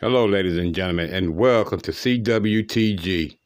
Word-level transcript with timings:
Hello, 0.00 0.26
ladies 0.26 0.58
and 0.58 0.74
gentlemen, 0.74 1.08
and 1.14 1.36
welcome 1.36 1.78
to 1.78 1.92
CWTG. 1.92 3.36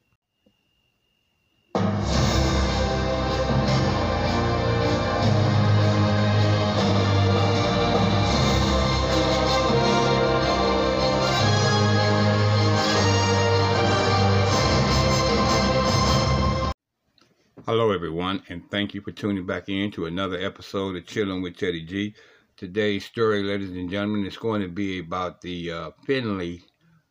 Hello, 17.66 17.92
everyone, 17.92 18.42
and 18.48 18.62
thank 18.70 18.94
you 18.94 19.02
for 19.02 19.12
tuning 19.12 19.44
back 19.44 19.68
in 19.68 19.90
to 19.90 20.06
another 20.06 20.38
episode 20.40 20.96
of 20.96 21.04
Chilling 21.04 21.42
with 21.42 21.58
Teddy 21.58 21.84
G. 21.84 22.14
Today's 22.58 23.04
story, 23.04 23.44
ladies 23.44 23.70
and 23.70 23.88
gentlemen, 23.88 24.26
is 24.26 24.36
going 24.36 24.62
to 24.62 24.68
be 24.68 24.98
about 24.98 25.42
the 25.42 25.70
uh, 25.70 25.90
Finley 26.04 26.60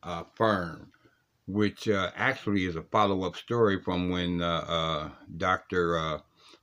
uh, 0.03 0.25
firm, 0.35 0.91
which 1.45 1.87
uh, 1.87 2.11
actually 2.17 2.65
is 2.65 2.75
a 2.75 2.81
follow 2.81 3.23
up 3.23 3.37
story 3.37 3.81
from 3.81 4.09
when 4.09 4.41
uh, 4.41 4.65
uh, 4.67 5.09
Dr. 5.37 5.97
Uh, 5.97 6.19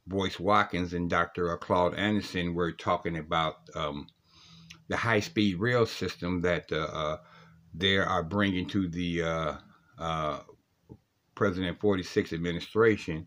Boyce 0.06 0.38
Watkins 0.38 0.92
and 0.92 1.08
Dr. 1.08 1.56
Claude 1.56 1.94
Anderson 1.94 2.52
were 2.52 2.72
talking 2.72 3.16
about 3.16 3.54
um, 3.74 4.06
the 4.88 4.98
high 4.98 5.20
speed 5.20 5.58
rail 5.60 5.86
system 5.86 6.42
that 6.42 6.68
they 7.72 7.96
are 7.96 8.22
bringing 8.22 8.66
to 8.66 8.86
the 8.86 9.56
President 11.34 11.80
46 11.80 12.34
administration 12.34 13.26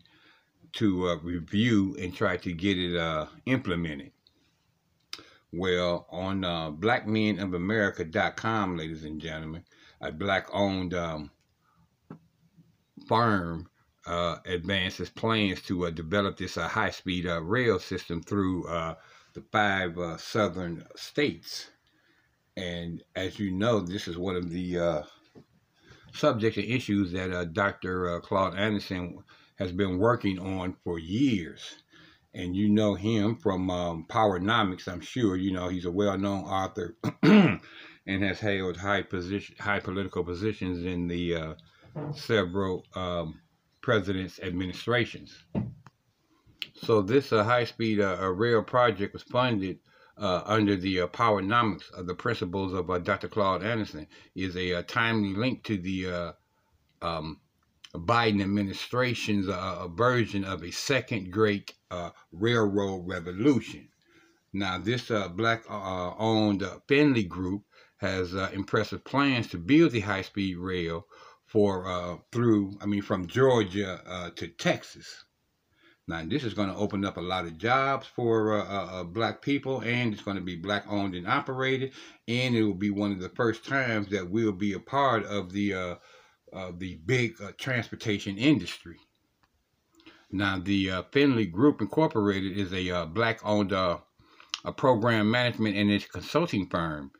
to 0.74 1.18
review 1.24 1.96
and 2.00 2.14
try 2.14 2.36
to 2.36 2.52
get 2.52 2.78
it 2.78 3.28
implemented. 3.46 4.12
Well, 5.52 6.06
on 6.10 6.44
uh, 6.44 6.72
blackmenofamerica.com, 6.72 8.76
ladies 8.76 9.04
and 9.04 9.18
gentlemen, 9.18 9.64
a 9.98 10.12
black-owned 10.12 10.92
um, 10.92 11.30
firm 13.06 13.70
uh, 14.06 14.40
advances 14.44 15.08
plans 15.08 15.62
to 15.62 15.86
uh, 15.86 15.90
develop 15.90 16.36
this 16.36 16.58
uh, 16.58 16.68
high-speed 16.68 17.26
uh, 17.26 17.42
rail 17.42 17.78
system 17.78 18.22
through 18.22 18.68
uh, 18.68 18.96
the 19.32 19.42
five 19.50 19.98
southern 20.20 20.84
states. 20.96 21.70
And 22.54 23.02
as 23.16 23.38
you 23.38 23.50
know, 23.50 23.80
this 23.80 24.06
is 24.06 24.18
one 24.18 24.36
of 24.36 24.50
the 24.50 25.02
subjects 26.12 26.58
and 26.58 26.66
issues 26.66 27.12
that 27.12 27.54
Dr. 27.54 28.20
Claude 28.20 28.54
Anderson 28.54 29.24
has 29.58 29.72
been 29.72 29.96
working 29.96 30.38
on 30.38 30.76
for 30.84 30.98
years 30.98 31.76
and 32.38 32.54
you 32.54 32.68
know 32.68 32.94
him 32.94 33.34
from 33.34 33.68
um, 33.68 34.06
Powernomics, 34.08 34.86
I'm 34.86 35.00
sure. 35.00 35.36
You 35.36 35.52
know 35.52 35.68
he's 35.68 35.84
a 35.84 35.90
well-known 35.90 36.44
author 36.44 36.96
and 37.22 37.60
has 38.06 38.38
held 38.38 38.76
high 38.76 39.02
position, 39.02 39.56
high 39.58 39.80
political 39.80 40.22
positions 40.22 40.84
in 40.84 41.08
the 41.08 41.34
uh, 41.34 41.54
several 42.12 42.86
um, 42.94 43.40
presidents' 43.82 44.38
administrations. 44.40 45.36
So 46.74 47.02
this 47.02 47.32
uh, 47.32 47.42
high-speed 47.42 48.00
uh, 48.00 48.24
rail 48.28 48.62
project 48.62 49.14
was 49.14 49.24
funded 49.24 49.80
uh, 50.16 50.42
under 50.46 50.76
the 50.76 51.00
uh, 51.00 51.06
Powernomics 51.08 51.90
of 51.92 52.06
the 52.06 52.14
principles 52.14 52.72
of 52.72 52.88
uh, 52.88 52.98
Dr. 52.98 53.26
Claude 53.28 53.64
Anderson. 53.64 54.06
Is 54.36 54.56
a, 54.56 54.70
a, 54.72 54.82
timely 54.84 55.34
link 55.34 55.64
to 55.64 55.76
the 55.76 56.34
um, 57.02 57.40
Biden 57.94 58.42
administration's 58.42 59.48
uh, 59.48 59.88
version 59.88 60.44
of 60.44 60.62
a 60.62 60.70
second 60.70 61.32
great 61.32 61.72
uh, 61.90 62.10
railroad 62.32 63.08
revolution. 63.08 63.88
Now, 64.52 64.78
this 64.78 65.10
uh, 65.10 65.28
black-owned 65.28 66.62
uh, 66.62 66.66
uh, 66.66 66.78
Finley 66.86 67.24
Group 67.24 67.64
has 67.98 68.34
uh, 68.34 68.50
impressive 68.52 69.04
plans 69.04 69.48
to 69.48 69.58
build 69.58 69.92
the 69.92 70.00
high-speed 70.00 70.56
rail 70.56 71.06
for 71.46 72.22
through, 72.30 72.76
I 72.82 72.86
mean, 72.86 73.02
from 73.02 73.26
Georgia 73.26 74.30
to 74.36 74.48
Texas. 74.48 75.24
Now, 76.06 76.24
this 76.26 76.44
is 76.44 76.54
going 76.54 76.68
to 76.68 76.76
open 76.76 77.04
up 77.04 77.16
a 77.16 77.22
lot 77.22 77.46
of 77.46 77.58
jobs 77.58 78.06
for 78.06 79.04
black 79.12 79.40
people, 79.40 79.80
and 79.80 80.12
it's 80.12 80.22
going 80.22 80.36
to 80.36 80.42
be 80.42 80.56
black-owned 80.56 81.14
and 81.14 81.26
operated, 81.26 81.92
and 82.26 82.54
it 82.54 82.62
will 82.62 82.74
be 82.74 82.90
one 82.90 83.12
of 83.12 83.20
the 83.20 83.30
first 83.30 83.64
times 83.64 84.08
that 84.08 84.30
we'll 84.30 84.52
be 84.52 84.74
a 84.74 84.80
part 84.80 85.24
of 85.24 85.52
the 85.52 85.98
uh, 86.52 86.72
the 86.76 86.96
big 87.06 87.40
uh, 87.42 87.52
transportation 87.58 88.36
industry. 88.36 88.98
Now, 90.30 90.58
the 90.58 90.90
uh, 90.90 91.02
Finley 91.10 91.46
Group 91.46 91.80
Incorporated 91.80 92.56
is 92.56 92.72
a 92.72 92.90
uh, 92.90 93.06
black-owned 93.06 93.72
uh, 93.72 93.98
a 94.64 94.72
program 94.72 95.30
management 95.30 95.76
and 95.76 95.90
its 95.90 96.06
consulting 96.06 96.68
firm. 96.68 97.12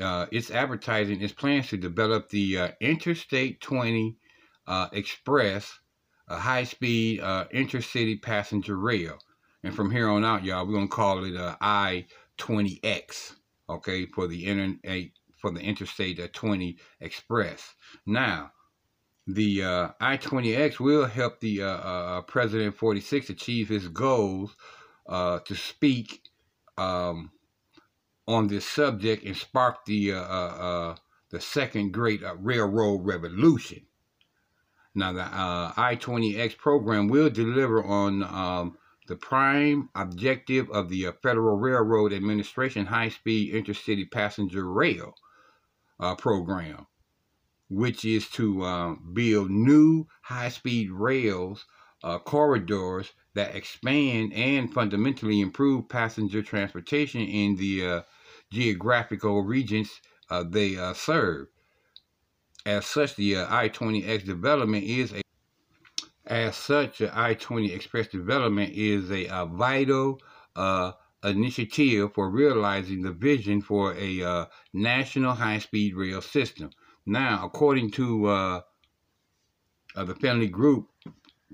Uh, 0.00 0.26
its 0.32 0.50
advertising 0.50 1.20
its 1.20 1.32
plans 1.32 1.68
to 1.68 1.76
develop 1.76 2.28
the 2.28 2.72
Interstate 2.80 3.60
20 3.60 4.16
Express, 4.92 5.78
a 6.28 6.38
high-speed 6.38 7.20
intercity 7.20 8.20
passenger 8.20 8.76
rail. 8.76 9.18
And 9.64 9.74
from 9.74 9.90
here 9.90 10.08
on 10.08 10.24
out, 10.24 10.44
y'all, 10.44 10.66
we're 10.66 10.74
gonna 10.74 10.88
call 10.88 11.24
it 11.24 11.34
I-20X, 11.60 13.34
okay, 13.68 14.06
for 14.06 14.26
the 14.26 14.46
internet 14.46 15.10
for 15.42 15.50
the 15.50 15.60
Interstate 15.60 16.32
20 16.32 16.78
Express. 17.00 17.74
Now, 18.06 18.52
the 19.26 19.62
uh, 19.62 19.88
I-20X 20.00 20.80
will 20.80 21.06
help 21.06 21.40
the 21.40 21.62
uh, 21.62 21.66
uh, 21.66 21.70
uh 21.70 22.22
President 22.22 22.76
46 22.76 23.30
achieve 23.30 23.68
his 23.68 23.88
goals 23.88 24.54
uh, 25.06 25.38
to 25.40 25.54
speak 25.54 26.22
um, 26.76 27.30
on 28.26 28.48
this 28.48 28.66
subject 28.66 29.24
and 29.24 29.36
spark 29.36 29.84
the 29.84 30.12
uh, 30.12 30.94
the 31.30 31.40
second 31.40 31.92
great 31.92 32.20
railroad 32.38 33.06
revolution. 33.06 33.86
Now, 34.94 35.12
the 35.12 35.22
I-20X 35.22 36.58
program 36.58 37.08
will 37.08 37.30
deliver 37.30 37.82
on 37.82 38.22
um, 38.22 38.76
the 39.08 39.16
prime 39.16 39.88
objective 39.94 40.68
of 40.70 40.90
the 40.90 41.06
Federal 41.22 41.56
Railroad 41.56 42.12
Administration 42.12 42.84
high-speed 42.84 43.54
intercity 43.54 44.10
passenger 44.10 44.70
rail 44.70 45.14
program 46.18 46.86
which 47.72 48.04
is 48.04 48.28
to 48.28 48.62
um, 48.64 49.10
build 49.14 49.50
new 49.50 50.06
high-speed 50.20 50.90
rails 50.90 51.64
uh, 52.04 52.18
corridors 52.18 53.12
that 53.34 53.54
expand 53.54 54.30
and 54.34 54.72
fundamentally 54.72 55.40
improve 55.40 55.88
passenger 55.88 56.42
transportation 56.42 57.22
in 57.22 57.56
the 57.56 57.86
uh, 57.86 58.02
geographical 58.52 59.42
regions 59.42 59.90
uh, 60.28 60.44
they 60.46 60.76
uh, 60.76 60.92
serve. 60.92 61.46
As 62.66 62.84
such, 62.84 63.16
the 63.16 63.36
uh, 63.36 63.46
I-20X 63.48 64.26
development 64.26 64.84
is 64.84 65.14
a 65.14 65.22
as 66.26 66.56
such, 66.56 67.00
I-20 67.00 67.74
Express 67.74 68.06
development 68.06 68.72
is 68.74 69.10
a, 69.10 69.46
vital 69.46 70.20
initiative 71.24 72.14
for 72.14 72.30
realizing 72.30 73.02
the 73.02 73.12
vision 73.12 73.60
for 73.60 73.94
a 73.96 74.46
national 74.72 75.34
high-speed 75.34 75.96
rail 75.96 76.20
system 76.20 76.70
now, 77.06 77.44
according 77.44 77.90
to 77.92 78.26
uh, 78.26 78.60
uh, 79.96 80.04
the 80.04 80.14
Finley 80.14 80.48
Group 80.48 80.88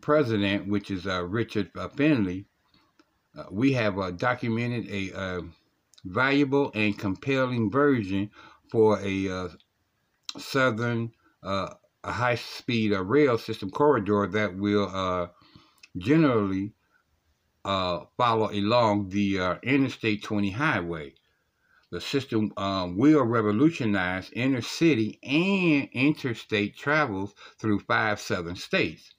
president, 0.01 0.69
which 0.69 0.91
is 0.91 1.07
uh, 1.07 1.25
Richard 1.25 1.71
uh, 1.77 1.89
Finley, 1.89 2.47
uh, 3.37 3.45
we 3.51 3.73
have 3.73 3.99
uh, 3.99 4.11
documented 4.11 4.89
a 4.91 5.43
valuable 6.05 6.71
and 6.75 6.99
compelling 6.99 7.71
version 7.71 8.31
for 8.71 9.01
a 9.01 9.49
southern 10.39 11.13
high-speed 12.05 12.93
rail 12.93 13.39
system 13.39 13.71
corridor 13.71 14.27
that 14.27 14.57
will 14.57 15.31
generally 15.97 16.73
follow 17.65 18.51
along 18.53 19.09
the 19.09 19.59
Interstate 19.63 20.23
20 20.23 20.51
highway. 20.51 21.15
The 21.91 22.01
system 22.01 22.53
um, 22.59 22.99
will 22.99 23.25
revolutionize 23.25 24.31
inner 24.33 24.61
city 24.61 25.19
and 25.23 25.89
interstate 25.93 26.77
travels 26.77 27.35
through 27.59 27.81
five 27.81 28.21
southern 28.21 28.57
states. 28.57 29.15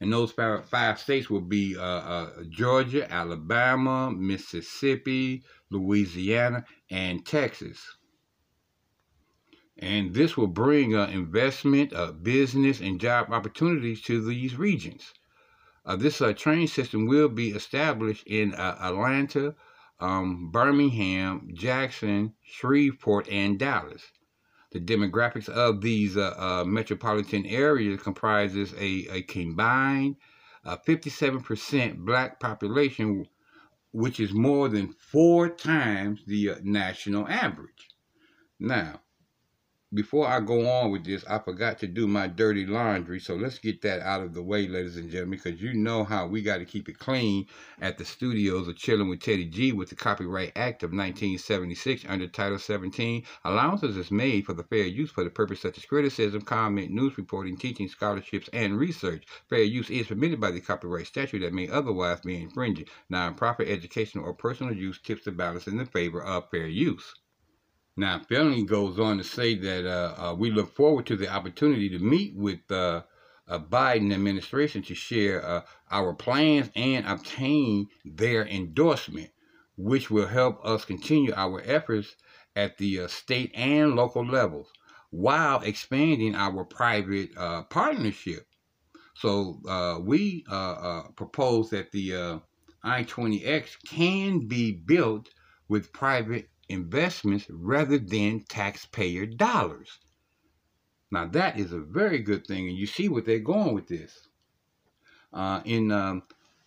And 0.00 0.12
those 0.12 0.32
five 0.32 1.00
states 1.00 1.28
will 1.28 1.40
be 1.40 1.76
uh, 1.76 1.82
uh, 1.82 2.44
Georgia, 2.50 3.10
Alabama, 3.10 4.12
Mississippi, 4.12 5.42
Louisiana, 5.70 6.64
and 6.90 7.24
Texas. 7.26 7.96
And 9.78 10.14
this 10.14 10.36
will 10.36 10.46
bring 10.46 10.94
uh, 10.94 11.06
investment, 11.06 11.92
uh, 11.92 12.12
business, 12.12 12.80
and 12.80 13.00
job 13.00 13.32
opportunities 13.32 14.02
to 14.02 14.24
these 14.24 14.56
regions. 14.56 15.12
Uh, 15.84 15.96
this 15.96 16.20
uh, 16.20 16.32
train 16.32 16.68
system 16.68 17.06
will 17.06 17.28
be 17.28 17.50
established 17.50 18.24
in 18.26 18.54
Atlanta, 18.54 19.56
um, 20.00 20.50
Birmingham, 20.50 21.48
Jackson, 21.54 22.34
Shreveport, 22.42 23.28
and 23.28 23.58
Dallas. 23.58 24.02
The 24.72 24.80
demographics 24.80 25.48
of 25.48 25.80
these 25.80 26.16
uh, 26.16 26.34
uh, 26.36 26.64
metropolitan 26.64 27.46
areas 27.46 28.02
comprises 28.02 28.74
a, 28.74 29.06
a 29.10 29.22
combined 29.22 30.16
57% 30.66 31.90
uh, 31.90 31.94
black 31.98 32.40
population, 32.40 33.26
which 33.92 34.18
is 34.18 34.32
more 34.32 34.68
than 34.68 34.88
four 34.92 35.48
times 35.48 36.24
the 36.26 36.50
uh, 36.50 36.56
national 36.62 37.28
average. 37.28 37.88
Now, 38.58 39.00
before 39.94 40.26
I 40.26 40.40
go 40.40 40.68
on 40.68 40.90
with 40.90 41.04
this, 41.04 41.24
I 41.28 41.38
forgot 41.38 41.78
to 41.78 41.86
do 41.86 42.08
my 42.08 42.26
dirty 42.26 42.66
laundry. 42.66 43.20
So 43.20 43.36
let's 43.36 43.58
get 43.58 43.80
that 43.82 44.00
out 44.00 44.22
of 44.22 44.34
the 44.34 44.42
way, 44.42 44.66
ladies 44.66 44.96
and 44.96 45.08
gentlemen, 45.08 45.38
because 45.38 45.62
you 45.62 45.72
know 45.72 46.02
how 46.02 46.26
we 46.26 46.42
got 46.42 46.58
to 46.58 46.64
keep 46.64 46.88
it 46.88 46.98
clean 46.98 47.46
at 47.80 47.96
the 47.96 48.04
studios 48.04 48.66
of 48.66 48.76
Chilling 48.76 49.08
with 49.08 49.20
Teddy 49.20 49.44
G 49.44 49.72
with 49.72 49.90
the 49.90 49.94
Copyright 49.94 50.52
Act 50.56 50.82
of 50.82 50.90
1976 50.90 52.04
under 52.08 52.26
Title 52.26 52.58
17. 52.58 53.22
Allowances 53.44 53.96
is 53.96 54.10
made 54.10 54.44
for 54.44 54.52
the 54.52 54.64
fair 54.64 54.84
use 54.84 55.10
for 55.12 55.22
the 55.22 55.30
purpose 55.30 55.60
such 55.60 55.78
as 55.78 55.84
criticism, 55.84 56.42
comment, 56.42 56.90
news 56.90 57.16
reporting, 57.16 57.56
teaching, 57.56 57.88
scholarships, 57.88 58.48
and 58.52 58.76
research. 58.76 59.24
Fair 59.48 59.62
use 59.62 59.90
is 59.90 60.08
permitted 60.08 60.40
by 60.40 60.50
the 60.50 60.60
copyright 60.60 61.06
statute 61.06 61.40
that 61.40 61.54
may 61.54 61.68
otherwise 61.68 62.20
be 62.20 62.42
infringing. 62.42 62.86
Non-profit, 63.10 63.68
educational, 63.68 64.24
or 64.24 64.34
personal 64.34 64.74
use 64.74 65.00
tips 65.00 65.24
the 65.24 65.30
balance 65.30 65.68
in 65.68 65.76
the 65.76 65.86
favor 65.86 66.20
of 66.20 66.50
fair 66.50 66.66
use. 66.66 67.14
Now, 67.96 68.18
Finley 68.18 68.64
goes 68.64 68.98
on 68.98 69.18
to 69.18 69.24
say 69.24 69.54
that 69.54 69.86
uh, 69.86 70.14
uh, 70.18 70.34
we 70.34 70.50
look 70.50 70.74
forward 70.74 71.06
to 71.06 71.16
the 71.16 71.28
opportunity 71.28 71.88
to 71.90 72.00
meet 72.00 72.34
with 72.34 72.68
uh, 72.68 73.02
a 73.46 73.60
Biden 73.60 74.12
administration 74.12 74.82
to 74.82 74.96
share 74.96 75.46
uh, 75.46 75.62
our 75.92 76.12
plans 76.12 76.70
and 76.74 77.06
obtain 77.06 77.86
their 78.04 78.46
endorsement, 78.48 79.30
which 79.76 80.10
will 80.10 80.26
help 80.26 80.64
us 80.64 80.84
continue 80.84 81.32
our 81.36 81.62
efforts 81.64 82.16
at 82.56 82.78
the 82.78 83.02
uh, 83.02 83.06
state 83.06 83.52
and 83.54 83.94
local 83.94 84.26
levels 84.26 84.72
while 85.10 85.60
expanding 85.60 86.34
our 86.34 86.64
private 86.64 87.30
uh, 87.36 87.62
partnership. 87.64 88.44
So 89.14 89.60
we 90.04 90.44
propose 91.14 91.70
that 91.70 91.92
the 91.92 92.40
I-20X 92.82 93.76
can 93.86 94.48
be 94.48 94.72
built 94.72 95.28
with 95.68 95.92
private 95.92 96.48
investments 96.68 97.46
rather 97.50 97.98
than 97.98 98.44
taxpayer 98.48 99.26
dollars. 99.26 99.98
Now 101.10 101.26
that 101.26 101.58
is 101.58 101.72
a 101.72 101.80
very 101.80 102.18
good 102.18 102.46
thing, 102.46 102.68
and 102.68 102.76
you 102.76 102.86
see 102.86 103.08
what 103.08 103.24
they're 103.24 103.38
going 103.38 103.74
with 103.74 103.88
this. 103.88 104.28
Uh, 105.32 105.60
in 105.64 105.90
um, 105.90 106.22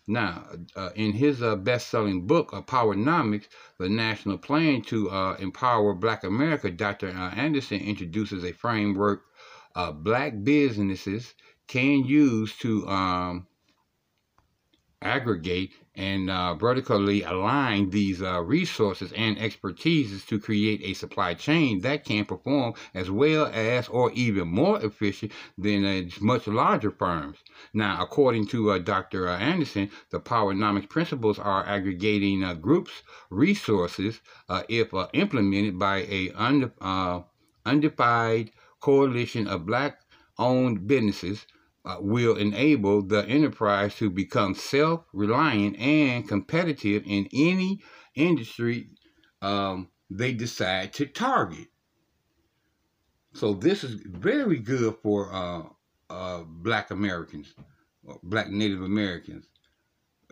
now, 0.07 0.45
uh, 0.75 0.91
in 0.95 1.11
his 1.11 1.41
uh, 1.41 1.57
best-selling 1.57 2.27
book, 2.27 2.53
uh, 2.53 2.61
Powernomics, 2.61 3.47
the 3.77 3.89
national 3.89 4.37
plan 4.37 4.81
to 4.83 5.09
uh, 5.09 5.35
empower 5.39 5.93
Black 5.93 6.23
America, 6.23 6.71
Dr. 6.71 7.09
Uh, 7.09 7.31
Anderson 7.31 7.81
introduces 7.81 8.45
a 8.45 8.53
framework 8.53 9.23
uh, 9.75 9.91
Black 9.91 10.43
businesses 10.43 11.35
can 11.67 12.03
use 12.03 12.55
to 12.57 12.87
um, 12.87 13.45
aggregate 15.01 15.73
and 15.97 16.29
uh, 16.29 16.53
vertically 16.53 17.23
align 17.23 17.89
these 17.89 18.21
uh, 18.21 18.39
resources 18.41 19.11
and 19.13 19.35
expertises 19.37 20.23
to 20.27 20.39
create 20.39 20.79
a 20.83 20.93
supply 20.93 21.33
chain 21.33 21.81
that 21.81 22.05
can 22.05 22.23
perform 22.23 22.75
as 22.93 23.09
well 23.09 23.47
as 23.47 23.87
or 23.87 24.11
even 24.11 24.47
more 24.47 24.79
efficient 24.85 25.31
than 25.57 25.83
uh, 25.83 26.03
much 26.21 26.45
larger 26.45 26.91
firms. 26.91 27.39
Now, 27.73 27.97
according 27.99 28.45
to 28.47 28.71
uh, 28.71 28.77
Dr. 28.77 29.27
Uh, 29.27 29.37
Anderson, 29.39 29.89
the 30.11 30.19
Powernomics 30.19 30.87
principles 30.87 31.39
are 31.39 31.65
aggregating 31.65 32.43
uh, 32.43 32.53
groups' 32.53 33.01
resources 33.31 34.21
if 34.69 34.93
implemented 35.13 35.79
by 35.79 36.03
a 36.03 36.31
undefined 37.65 38.51
coalition 38.79 39.47
of 39.47 39.65
black-owned 39.65 40.87
businesses 40.87 41.47
uh, 41.87 41.97
will 42.01 42.35
enable 42.35 43.01
the 43.01 43.25
enterprise 43.27 43.95
to 43.95 44.09
become 44.09 44.53
self-reliant 44.53 45.79
and 45.79 46.27
competitive 46.27 47.01
in 47.05 47.27
any 47.33 47.79
industry 48.13 48.89
um, 49.41 49.87
they 50.09 50.33
decide 50.33 50.91
to 50.93 51.05
target. 51.05 51.67
So 53.33 53.53
this 53.53 53.85
is 53.85 53.93
very 54.05 54.59
good 54.59 54.95
for 55.01 55.33
uh, 55.33 55.63
uh, 56.09 56.43
Black 56.45 56.91
Americans, 56.91 57.53
Black 58.23 58.49
Native 58.49 58.81
Americans, 58.81 59.47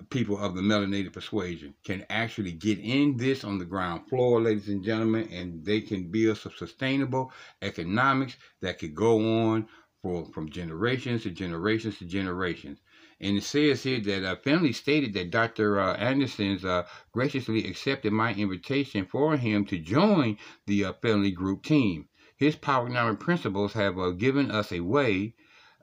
people 0.10 0.38
of 0.38 0.56
the 0.56 0.62
melanated 0.62 1.13
persuasion 1.13 1.74
can 1.86 2.06
actually 2.10 2.51
get 2.51 2.80
in 2.80 3.16
this 3.16 3.46
on 3.46 3.60
the 3.60 3.66
ground 3.66 4.10
floor, 4.10 4.42
ladies 4.42 4.68
and 4.68 4.84
gentlemen, 4.84 5.30
and 5.31 5.63
they 5.63 5.80
can 5.80 6.12
build 6.12 6.38
some 6.38 6.51
sustainable 6.58 7.31
economics 7.62 8.36
that 8.62 8.78
could 8.78 8.94
go 8.94 9.51
on 9.51 9.68
for 10.06 10.24
from 10.25 10.48
generations 10.48 11.24
to 11.24 11.31
generations 11.31 11.98
to 11.98 12.06
generations. 12.06 12.80
And 13.19 13.38
it 13.38 13.44
says 13.44 13.81
here 13.81 14.00
that 14.02 14.31
a 14.31 14.36
Finley 14.36 14.72
stated 14.72 15.13
that 15.13 15.31
Dr. 15.31 15.80
Uh, 15.80 15.96
Anderson's 15.96 16.63
uh, 16.63 16.86
graciously 17.12 17.68
accepted 17.68 18.13
my 18.13 18.31
invitation 18.36 19.07
for 19.07 19.36
him 19.36 19.66
to 19.66 19.80
join 19.80 20.38
the 20.68 20.86
uh, 20.86 20.94
Finley 21.02 21.31
Group 21.31 21.63
team. 21.63 22.07
His 22.38 22.56
Powernomics 22.56 23.19
principles 23.19 23.74
have 23.74 23.98
uh, 23.98 24.12
given 24.12 24.52
us 24.52 24.72
a 24.72 24.81
way 24.81 25.34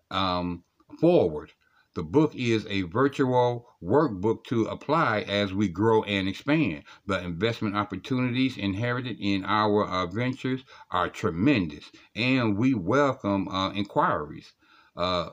um, 0.08 0.62
forward 1.00 1.50
the 1.94 2.02
book 2.02 2.34
is 2.34 2.66
a 2.70 2.82
virtual 2.82 3.68
workbook 3.82 4.44
to 4.44 4.64
apply 4.64 5.20
as 5.20 5.52
we 5.52 5.68
grow 5.68 6.02
and 6.04 6.26
expand. 6.26 6.84
The 7.06 7.22
investment 7.22 7.76
opportunities 7.76 8.56
inherited 8.56 9.18
in 9.20 9.44
our 9.44 9.84
uh, 9.86 10.06
ventures 10.06 10.64
are 10.90 11.10
tremendous, 11.10 11.92
and 12.14 12.56
we 12.56 12.72
welcome 12.72 13.46
uh, 13.48 13.72
inquiries. 13.72 14.54
Uh, 14.96 15.30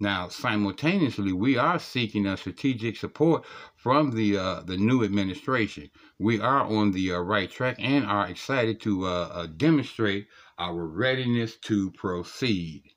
now, 0.00 0.28
simultaneously, 0.28 1.32
we 1.32 1.56
are 1.56 1.78
seeking 1.78 2.26
a 2.26 2.36
strategic 2.36 2.96
support 2.96 3.44
from 3.76 4.10
the 4.10 4.36
uh, 4.36 4.60
the 4.60 4.76
new 4.76 5.04
administration. 5.04 5.90
We 6.18 6.40
are 6.40 6.64
on 6.64 6.92
the 6.92 7.12
uh, 7.12 7.18
right 7.18 7.50
track 7.50 7.76
and 7.78 8.06
are 8.06 8.28
excited 8.28 8.80
to 8.82 9.06
uh, 9.06 9.08
uh 9.08 9.46
demonstrate 9.46 10.28
our 10.58 10.86
readiness 10.86 11.56
to 11.68 11.90
proceed. 11.92 12.95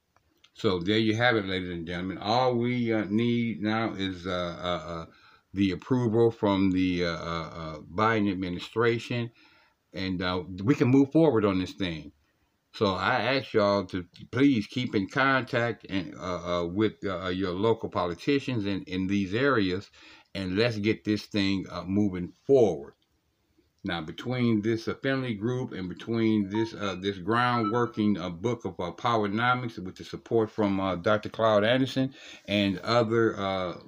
So 0.59 0.79
there 0.79 0.97
you 0.97 1.15
have 1.15 1.37
it, 1.37 1.45
ladies 1.45 1.69
and 1.69 1.87
gentlemen. 1.87 2.17
All 2.17 2.53
we 2.53 2.91
uh, 2.91 3.05
need 3.09 3.61
now 3.61 3.93
is 3.93 4.27
uh, 4.27 4.57
uh, 4.61 4.91
uh 4.91 5.05
the 5.53 5.71
approval 5.71 6.31
from 6.31 6.69
the 6.71 7.05
uh, 7.05 7.77
Biden 7.95 8.29
administration, 8.29 9.31
and 9.93 10.21
we 10.61 10.75
can 10.75 10.89
move 10.89 11.13
forward 11.13 11.45
on 11.45 11.59
this 11.59 11.71
thing. 11.71 12.11
So 12.73 12.93
I 12.93 13.37
ask 13.37 13.53
y'all 13.53 13.85
to 13.85 14.05
please 14.31 14.67
keep 14.67 14.93
in 14.95 15.07
contact 15.07 15.87
and 15.89 16.13
with 16.75 17.01
your 17.01 17.53
local 17.53 17.89
politicians 17.89 18.65
in, 18.65 18.83
in 18.83 19.07
these 19.07 19.33
areas, 19.33 19.89
and 20.35 20.55
let's 20.55 20.77
get 20.77 21.03
this 21.03 21.25
thing 21.25 21.65
moving 21.87 22.33
forward. 22.45 22.93
Now, 23.89 24.01
between 24.01 24.61
this 24.61 24.87
uh, 24.87 24.93
Finley 25.01 25.33
Group 25.33 25.71
and 25.71 25.89
between 25.89 26.47
this 26.47 26.75
uh, 26.75 26.95
this 27.01 27.17
groundworking 27.17 28.21
uh, 28.21 28.29
book 28.29 28.63
of 28.63 28.79
uh, 28.79 28.91
Powernomics, 28.91 29.79
with 29.79 29.95
the 29.95 30.03
support 30.03 30.51
from 30.51 30.79
uh, 30.79 30.95
Dr. 30.95 31.29
Claude 31.29 31.63
Anderson 31.63 32.13
and 32.45 32.77
other 32.81 33.35
uh, 33.35 33.79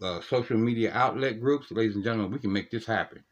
uh, 0.00 0.20
social 0.20 0.56
media 0.56 0.92
outlet 0.94 1.40
groups, 1.40 1.72
ladies 1.72 1.96
and 1.96 2.04
gentlemen, 2.04 2.30
we 2.30 2.38
can 2.38 2.52
make 2.52 2.70
this 2.70 2.86
happen. 2.86 3.24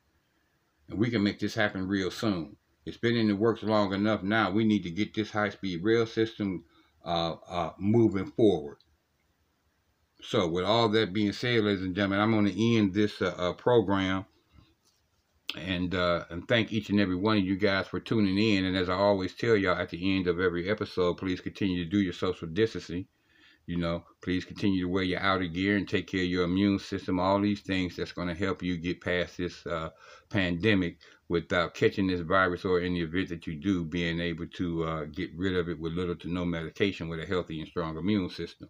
And 0.89 0.99
we 0.99 1.11
can 1.11 1.23
make 1.23 1.39
this 1.39 1.55
happen 1.55 1.87
real 1.87 2.11
soon. 2.11 2.57
It's 2.87 2.97
been 2.97 3.15
in 3.15 3.29
the 3.29 3.37
works 3.37 3.63
long 3.63 3.95
enough 3.95 4.25
now. 4.25 4.51
We 4.51 4.65
need 4.65 4.83
to 4.83 4.91
get 4.91 5.15
this 5.15 5.31
high-speed 5.31 5.85
rail 5.85 6.07
system 6.07 6.65
moving 7.79 8.33
forward. 8.33 8.79
So, 10.23 10.49
with 10.49 10.65
all 10.65 10.89
that 10.89 11.13
being 11.13 11.33
said, 11.33 11.63
ladies 11.63 11.85
and 11.85 11.95
gentlemen, 11.95 12.19
I'm 12.19 12.33
going 12.33 12.53
to 12.53 12.77
end 12.77 12.95
this 12.95 13.23
program 13.59 14.27
and 15.55 15.95
uh, 15.95 16.25
and 16.31 16.47
thank 16.49 16.73
each 16.73 16.91
and 16.91 17.01
every 17.01 17.17
one 17.17 17.39
of 17.39 17.45
you 17.45 17.57
guys 17.57 17.87
for 17.87 18.01
tuning 18.01 18.39
in. 18.39 18.65
And 18.65 18.77
as 18.77 18.89
I 18.89 18.95
always 18.95 19.35
tell 19.35 19.57
y'all 19.57 19.79
at 19.79 19.91
the 19.91 20.17
end 20.17 20.27
of 20.27 20.41
every 20.41 20.69
episode, 20.69 21.15
please 21.15 21.41
continue 21.41 21.85
to 21.85 21.91
do 21.91 22.01
your 22.01 22.13
social 22.13 22.49
distancing. 22.49 23.07
You 23.67 23.79
know, 23.79 24.05
please 24.23 24.45
continue 24.45 24.83
to 24.83 24.89
wear 24.89 25.03
your 25.03 25.21
outer 25.21 25.47
gear 25.47 25.77
and 25.77 25.89
take 25.89 26.07
care 26.07 26.21
of 26.23 26.29
your 26.29 26.45
immune 26.45 26.79
system. 26.79 27.19
All 27.19 27.41
these 27.41 27.63
things 27.63 27.97
that's 27.97 28.13
going 28.13 28.29
to 28.29 28.35
help 28.35 28.63
you 28.63 28.77
get 28.77 29.01
past 29.01 29.39
this 29.39 29.67
uh, 29.67 29.91
pandemic 30.31 30.99
without 31.29 31.75
catching 31.75 32.07
this 32.07 32.21
virus, 32.21 32.65
or 32.65 32.81
in 32.81 32.95
the 32.95 33.03
event 33.03 33.29
that 33.31 33.47
you 33.49 33.57
do, 33.57 33.85
being 33.85 34.21
able 34.21 34.47
to 34.47 34.85
uh, 34.85 35.05
get 35.07 35.31
rid 35.37 35.57
of 35.57 35.69
it 35.69 35.81
with 35.81 35.95
little 35.95 36.15
to 36.15 36.29
no 36.29 36.45
medication 36.45 37.09
with 37.09 37.19
a 37.19 37.27
healthy 37.27 37.59
and 37.59 37.69
strong 37.69 37.97
immune 37.97 38.31
system. 38.31 38.69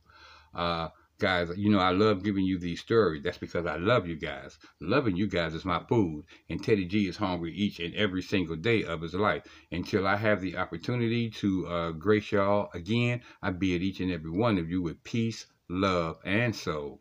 Guys, 1.19 1.51
you 1.57 1.71
know, 1.71 1.79
I 1.79 1.91
love 1.91 2.23
giving 2.23 2.45
you 2.45 2.59
these 2.59 2.81
stories. 2.81 3.23
That's 3.23 3.39
because 3.39 3.67
I 3.67 3.77
love 3.77 4.07
you 4.07 4.17
guys. 4.17 4.59
Loving 4.81 5.17
you 5.17 5.27
guys 5.27 5.55
is 5.55 5.65
my 5.65 5.83
food. 5.89 6.25
And 6.49 6.63
Teddy 6.63 6.85
G 6.87 7.07
is 7.07 7.17
hungry 7.17 7.53
each 7.55 7.81
and 7.81 7.95
every 7.95 8.23
single 8.23 8.57
day 8.57 8.83
of 8.85 9.03
his 9.03 9.15
life. 9.15 9.43
Until 9.71 10.07
I 10.07 10.17
have 10.17 10.41
the 10.41 10.57
opportunity 10.57 11.31
to 11.31 11.67
uh, 11.67 11.93
grace 11.93 12.33
y'all 12.33 12.71
again, 12.75 13.23
I 13.43 13.51
bid 13.51 13.83
each 13.83 14.01
and 14.01 14.11
every 14.11 14.31
one 14.31 14.59
of 14.59 14.71
you 14.71 14.83
with 14.83 15.05
peace, 15.05 15.47
love, 15.69 16.17
and 16.25 16.55
soul. 16.55 17.01